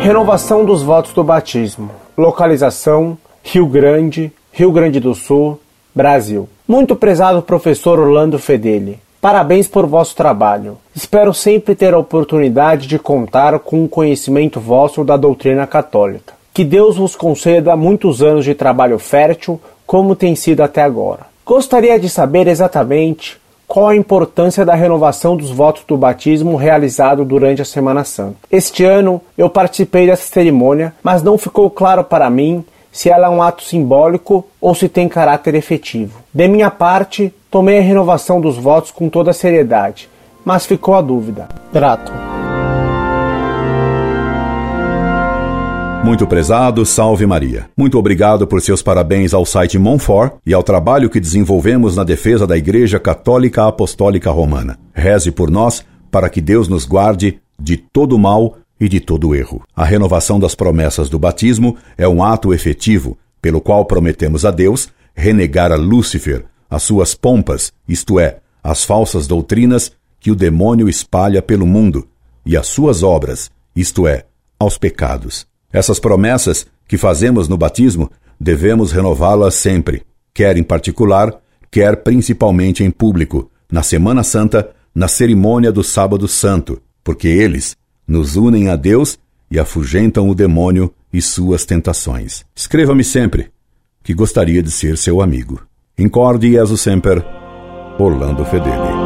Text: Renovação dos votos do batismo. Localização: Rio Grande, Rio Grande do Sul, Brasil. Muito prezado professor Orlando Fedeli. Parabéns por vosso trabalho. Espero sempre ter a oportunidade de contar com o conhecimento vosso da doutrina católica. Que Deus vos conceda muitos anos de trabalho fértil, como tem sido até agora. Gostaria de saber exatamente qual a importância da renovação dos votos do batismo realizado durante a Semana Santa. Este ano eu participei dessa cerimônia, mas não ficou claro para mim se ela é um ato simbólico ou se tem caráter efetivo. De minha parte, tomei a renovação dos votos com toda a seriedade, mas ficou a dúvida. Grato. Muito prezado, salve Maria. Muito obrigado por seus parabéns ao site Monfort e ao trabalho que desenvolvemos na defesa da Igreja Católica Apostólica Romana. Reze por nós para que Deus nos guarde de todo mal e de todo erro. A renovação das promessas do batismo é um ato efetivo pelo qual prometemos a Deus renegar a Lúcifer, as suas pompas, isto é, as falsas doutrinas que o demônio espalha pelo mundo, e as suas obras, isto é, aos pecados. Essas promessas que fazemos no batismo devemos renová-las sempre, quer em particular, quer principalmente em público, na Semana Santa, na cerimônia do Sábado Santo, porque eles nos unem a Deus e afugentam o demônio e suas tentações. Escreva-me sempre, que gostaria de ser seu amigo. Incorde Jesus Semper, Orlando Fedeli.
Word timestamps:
Renovação 0.00 0.64
dos 0.64 0.82
votos 0.82 1.12
do 1.12 1.22
batismo. 1.22 1.90
Localização: 2.16 3.18
Rio 3.42 3.66
Grande, 3.66 4.32
Rio 4.50 4.72
Grande 4.72 4.98
do 4.98 5.14
Sul, 5.14 5.60
Brasil. 5.94 6.48
Muito 6.66 6.96
prezado 6.96 7.42
professor 7.42 7.98
Orlando 7.98 8.38
Fedeli. 8.38 8.98
Parabéns 9.20 9.68
por 9.68 9.84
vosso 9.84 10.16
trabalho. 10.16 10.78
Espero 10.96 11.34
sempre 11.34 11.74
ter 11.74 11.92
a 11.92 11.98
oportunidade 11.98 12.86
de 12.86 12.98
contar 12.98 13.58
com 13.58 13.84
o 13.84 13.88
conhecimento 13.88 14.58
vosso 14.58 15.04
da 15.04 15.18
doutrina 15.18 15.66
católica. 15.66 16.32
Que 16.54 16.64
Deus 16.64 16.96
vos 16.96 17.14
conceda 17.14 17.76
muitos 17.76 18.22
anos 18.22 18.46
de 18.46 18.54
trabalho 18.54 18.98
fértil, 18.98 19.60
como 19.86 20.16
tem 20.16 20.34
sido 20.34 20.62
até 20.62 20.82
agora. 20.82 21.26
Gostaria 21.44 22.00
de 22.00 22.08
saber 22.08 22.46
exatamente 22.46 23.38
qual 23.70 23.86
a 23.86 23.94
importância 23.94 24.66
da 24.66 24.74
renovação 24.74 25.36
dos 25.36 25.52
votos 25.52 25.84
do 25.86 25.96
batismo 25.96 26.56
realizado 26.56 27.24
durante 27.24 27.62
a 27.62 27.64
Semana 27.64 28.02
Santa. 28.02 28.34
Este 28.50 28.84
ano 28.84 29.22
eu 29.38 29.48
participei 29.48 30.08
dessa 30.08 30.24
cerimônia, 30.24 30.92
mas 31.04 31.22
não 31.22 31.38
ficou 31.38 31.70
claro 31.70 32.02
para 32.02 32.28
mim 32.28 32.64
se 32.90 33.08
ela 33.08 33.28
é 33.28 33.30
um 33.30 33.40
ato 33.40 33.62
simbólico 33.62 34.44
ou 34.60 34.74
se 34.74 34.88
tem 34.88 35.08
caráter 35.08 35.54
efetivo. 35.54 36.18
De 36.34 36.48
minha 36.48 36.68
parte, 36.68 37.32
tomei 37.48 37.78
a 37.78 37.82
renovação 37.82 38.40
dos 38.40 38.56
votos 38.56 38.90
com 38.90 39.08
toda 39.08 39.30
a 39.30 39.34
seriedade, 39.34 40.08
mas 40.44 40.66
ficou 40.66 40.94
a 40.96 41.00
dúvida. 41.00 41.48
Grato. 41.72 42.29
Muito 46.10 46.26
prezado, 46.26 46.84
salve 46.84 47.24
Maria. 47.24 47.70
Muito 47.76 47.96
obrigado 47.96 48.44
por 48.44 48.60
seus 48.60 48.82
parabéns 48.82 49.32
ao 49.32 49.46
site 49.46 49.78
Monfort 49.78 50.38
e 50.44 50.52
ao 50.52 50.60
trabalho 50.60 51.08
que 51.08 51.20
desenvolvemos 51.20 51.94
na 51.94 52.02
defesa 52.02 52.48
da 52.48 52.58
Igreja 52.58 52.98
Católica 52.98 53.68
Apostólica 53.68 54.28
Romana. 54.28 54.76
Reze 54.92 55.30
por 55.30 55.48
nós 55.52 55.84
para 56.10 56.28
que 56.28 56.40
Deus 56.40 56.66
nos 56.66 56.84
guarde 56.84 57.38
de 57.56 57.76
todo 57.76 58.18
mal 58.18 58.56
e 58.80 58.88
de 58.88 58.98
todo 58.98 59.36
erro. 59.36 59.62
A 59.74 59.84
renovação 59.84 60.40
das 60.40 60.56
promessas 60.56 61.08
do 61.08 61.16
batismo 61.16 61.76
é 61.96 62.08
um 62.08 62.24
ato 62.24 62.52
efetivo 62.52 63.16
pelo 63.40 63.60
qual 63.60 63.84
prometemos 63.84 64.44
a 64.44 64.50
Deus 64.50 64.88
renegar 65.14 65.70
a 65.70 65.76
Lúcifer, 65.76 66.44
as 66.68 66.82
suas 66.82 67.14
pompas, 67.14 67.72
isto 67.88 68.18
é, 68.18 68.38
as 68.64 68.82
falsas 68.82 69.28
doutrinas 69.28 69.92
que 70.18 70.32
o 70.32 70.34
demônio 70.34 70.88
espalha 70.88 71.40
pelo 71.40 71.68
mundo, 71.68 72.08
e 72.44 72.56
as 72.56 72.66
suas 72.66 73.04
obras, 73.04 73.48
isto 73.76 74.08
é, 74.08 74.24
aos 74.58 74.76
pecados. 74.76 75.48
Essas 75.72 75.98
promessas 75.98 76.66
que 76.88 76.98
fazemos 76.98 77.48
no 77.48 77.56
batismo 77.56 78.10
devemos 78.38 78.92
renová-las 78.92 79.54
sempre, 79.54 80.02
quer 80.34 80.56
em 80.56 80.62
particular, 80.62 81.40
quer 81.70 81.96
principalmente 82.02 82.82
em 82.82 82.90
público, 82.90 83.50
na 83.70 83.82
Semana 83.82 84.22
Santa, 84.22 84.70
na 84.94 85.06
cerimônia 85.06 85.70
do 85.70 85.84
Sábado 85.84 86.26
Santo, 86.26 86.80
porque 87.04 87.28
eles 87.28 87.76
nos 88.06 88.36
unem 88.36 88.68
a 88.68 88.76
Deus 88.76 89.18
e 89.50 89.58
afugentam 89.58 90.28
o 90.28 90.34
demônio 90.34 90.92
e 91.12 91.22
suas 91.22 91.64
tentações. 91.64 92.44
Escreva-me 92.54 93.04
sempre, 93.04 93.50
que 94.02 94.14
gostaria 94.14 94.62
de 94.62 94.70
ser 94.70 94.96
seu 94.96 95.20
amigo. 95.20 95.60
Incorde 95.98 96.52
Jesus 96.52 96.80
Semper, 96.80 97.24
Orlando 97.98 98.44
Fedeli. 98.44 98.99